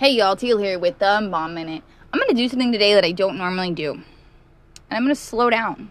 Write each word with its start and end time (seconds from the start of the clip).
Hey 0.00 0.12
y'all, 0.12 0.34
Teal 0.34 0.56
here 0.56 0.78
with 0.78 0.98
the 0.98 1.20
Mom 1.20 1.52
Minute. 1.52 1.82
I'm 2.10 2.18
gonna 2.18 2.32
do 2.32 2.48
something 2.48 2.72
today 2.72 2.94
that 2.94 3.04
I 3.04 3.12
don't 3.12 3.36
normally 3.36 3.72
do, 3.72 3.92
and 3.92 4.02
I'm 4.88 5.02
gonna 5.02 5.14
slow 5.14 5.50
down. 5.50 5.90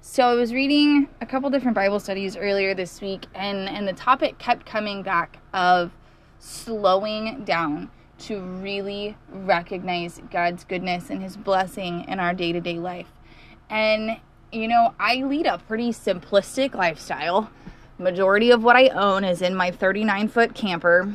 So 0.00 0.24
I 0.24 0.34
was 0.34 0.52
reading 0.52 1.06
a 1.20 1.26
couple 1.26 1.48
different 1.48 1.76
Bible 1.76 2.00
studies 2.00 2.36
earlier 2.36 2.74
this 2.74 3.00
week, 3.00 3.26
and 3.32 3.68
and 3.68 3.86
the 3.86 3.92
topic 3.92 4.38
kept 4.38 4.66
coming 4.66 5.04
back 5.04 5.38
of 5.54 5.92
slowing 6.40 7.44
down 7.44 7.92
to 8.26 8.40
really 8.40 9.16
recognize 9.30 10.20
God's 10.32 10.64
goodness 10.64 11.08
and 11.08 11.22
His 11.22 11.36
blessing 11.36 12.06
in 12.08 12.18
our 12.18 12.34
day 12.34 12.50
to 12.50 12.60
day 12.60 12.80
life. 12.80 13.12
And 13.70 14.18
you 14.50 14.66
know, 14.66 14.92
I 14.98 15.22
lead 15.22 15.46
a 15.46 15.58
pretty 15.58 15.90
simplistic 15.90 16.74
lifestyle. 16.74 17.48
Majority 17.96 18.50
of 18.50 18.64
what 18.64 18.74
I 18.74 18.88
own 18.88 19.22
is 19.22 19.40
in 19.40 19.54
my 19.54 19.70
39 19.70 20.26
foot 20.26 20.52
camper 20.52 21.14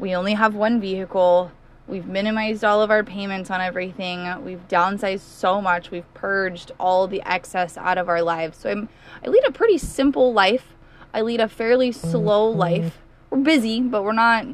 we 0.00 0.14
only 0.14 0.34
have 0.34 0.54
one 0.54 0.80
vehicle. 0.80 1.52
We've 1.86 2.06
minimized 2.06 2.64
all 2.64 2.82
of 2.82 2.90
our 2.90 3.04
payments 3.04 3.50
on 3.50 3.60
everything. 3.60 4.42
We've 4.44 4.66
downsized 4.68 5.20
so 5.20 5.60
much. 5.60 5.90
We've 5.90 6.12
purged 6.14 6.72
all 6.80 7.06
the 7.06 7.22
excess 7.26 7.76
out 7.76 7.98
of 7.98 8.08
our 8.08 8.22
lives. 8.22 8.58
So 8.58 8.70
I'm 8.70 8.88
I 9.24 9.28
lead 9.28 9.44
a 9.46 9.52
pretty 9.52 9.76
simple 9.76 10.32
life. 10.32 10.74
I 11.12 11.20
lead 11.20 11.40
a 11.40 11.48
fairly 11.48 11.92
slow 11.92 12.48
life. 12.48 12.98
We're 13.28 13.38
busy, 13.38 13.80
but 13.80 14.02
we're 14.02 14.12
not 14.12 14.46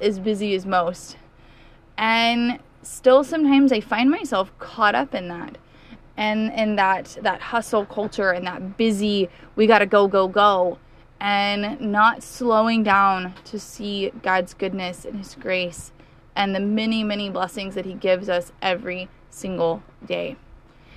as 0.00 0.18
busy 0.18 0.54
as 0.54 0.66
most. 0.66 1.16
And 1.98 2.60
still 2.82 3.24
sometimes 3.24 3.72
I 3.72 3.80
find 3.80 4.10
myself 4.10 4.56
caught 4.58 4.94
up 4.94 5.14
in 5.14 5.28
that. 5.28 5.58
And 6.16 6.52
in 6.52 6.76
that 6.76 7.16
that 7.22 7.40
hustle 7.40 7.86
culture 7.86 8.30
and 8.30 8.46
that 8.46 8.76
busy 8.76 9.30
we 9.56 9.66
got 9.66 9.78
to 9.78 9.86
go 9.86 10.06
go 10.06 10.28
go 10.28 10.78
and 11.22 11.80
not 11.80 12.20
slowing 12.20 12.82
down 12.82 13.32
to 13.44 13.56
see 13.56 14.10
God's 14.24 14.54
goodness 14.54 15.04
and 15.04 15.16
His 15.16 15.36
grace 15.36 15.92
and 16.34 16.52
the 16.52 16.58
many, 16.58 17.04
many 17.04 17.30
blessings 17.30 17.76
that 17.76 17.86
He 17.86 17.94
gives 17.94 18.28
us 18.28 18.50
every 18.60 19.08
single 19.30 19.84
day. 20.04 20.34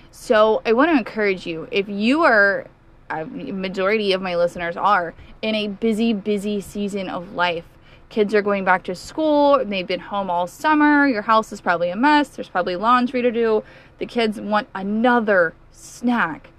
So 0.09 0.63
I 0.65 0.73
want 0.73 0.89
to 0.89 0.97
encourage 0.97 1.45
you 1.45 1.67
if 1.71 1.87
you 1.87 2.23
are, 2.23 2.65
a 3.11 3.23
majority 3.25 4.13
of 4.13 4.21
my 4.23 4.35
listeners 4.35 4.75
are, 4.75 5.13
in 5.43 5.53
a 5.53 5.67
busy, 5.67 6.11
busy 6.11 6.59
season 6.59 7.07
of 7.07 7.33
life. 7.33 7.65
Kids 8.09 8.33
are 8.33 8.41
going 8.41 8.65
back 8.65 8.83
to 8.85 8.95
school, 8.95 9.63
they've 9.63 9.85
been 9.85 9.99
home 9.99 10.31
all 10.31 10.47
summer, 10.47 11.07
your 11.07 11.21
house 11.21 11.51
is 11.51 11.61
probably 11.61 11.91
a 11.91 11.95
mess, 11.95 12.29
there's 12.29 12.49
probably 12.49 12.75
laundry 12.75 13.21
to 13.21 13.31
do. 13.31 13.63
The 13.99 14.07
kids 14.07 14.41
want 14.41 14.69
another 14.73 15.53
snack, 15.71 16.49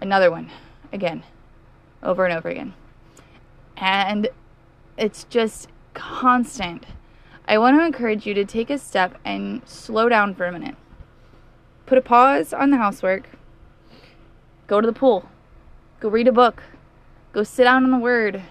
another 0.00 0.30
one, 0.30 0.52
again, 0.92 1.24
over 2.00 2.24
and 2.24 2.36
over 2.36 2.48
again 2.48 2.74
and 3.80 4.28
it's 4.96 5.24
just 5.24 5.68
constant. 5.94 6.84
I 7.46 7.58
want 7.58 7.78
to 7.78 7.84
encourage 7.84 8.26
you 8.26 8.34
to 8.34 8.44
take 8.44 8.70
a 8.70 8.78
step 8.78 9.16
and 9.24 9.62
slow 9.66 10.08
down 10.08 10.34
for 10.34 10.46
a 10.46 10.52
minute. 10.52 10.76
Put 11.86 11.98
a 11.98 12.02
pause 12.02 12.52
on 12.52 12.70
the 12.70 12.76
housework. 12.76 13.30
Go 14.66 14.80
to 14.80 14.86
the 14.86 14.92
pool. 14.92 15.28
Go 16.00 16.08
read 16.08 16.28
a 16.28 16.32
book. 16.32 16.62
Go 17.32 17.42
sit 17.42 17.64
down 17.64 17.84
on 17.84 17.90
the 17.90 17.98
word. 17.98 18.42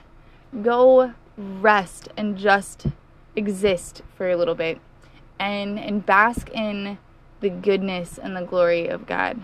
Go 0.64 1.14
rest 1.38 2.10
and 2.18 2.38
just 2.38 2.88
exist 3.36 4.02
for 4.16 4.30
a 4.30 4.36
little 4.36 4.56
bit 4.56 4.80
and 5.40 5.78
and 5.78 6.04
bask 6.04 6.50
in 6.50 6.98
the 7.42 7.50
goodness 7.50 8.18
and 8.18 8.36
the 8.36 8.42
glory 8.42 8.88
of 8.88 9.06
God 9.06 9.40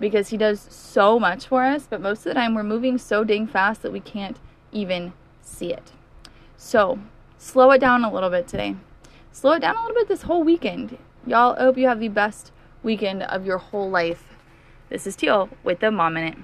because 0.00 0.28
he 0.28 0.38
does 0.38 0.66
so 0.70 1.20
much 1.20 1.46
for 1.46 1.64
us 1.64 1.86
but 1.88 2.00
most 2.00 2.20
of 2.20 2.24
the 2.24 2.34
time 2.34 2.54
we're 2.54 2.62
moving 2.62 2.96
so 2.96 3.24
dang 3.24 3.46
fast 3.46 3.82
that 3.82 3.92
we 3.92 4.00
can't 4.00 4.38
even 4.72 5.12
see 5.42 5.72
it. 5.72 5.92
So, 6.56 6.98
slow 7.38 7.70
it 7.70 7.78
down 7.78 8.04
a 8.04 8.12
little 8.12 8.30
bit 8.30 8.48
today. 8.48 8.76
Slow 9.32 9.52
it 9.52 9.60
down 9.60 9.76
a 9.76 9.80
little 9.80 9.94
bit 9.94 10.08
this 10.08 10.22
whole 10.22 10.42
weekend. 10.42 10.98
Y'all, 11.26 11.54
I 11.58 11.60
hope 11.60 11.78
you 11.78 11.86
have 11.86 12.00
the 12.00 12.08
best 12.08 12.50
weekend 12.82 13.22
of 13.22 13.46
your 13.46 13.58
whole 13.58 13.90
life. 13.90 14.34
This 14.88 15.06
is 15.06 15.16
Teal 15.16 15.50
with 15.62 15.80
the 15.80 15.90
Mom 15.90 16.14
Minute. 16.14 16.38